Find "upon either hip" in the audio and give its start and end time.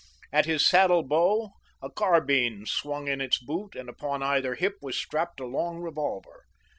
3.87-4.77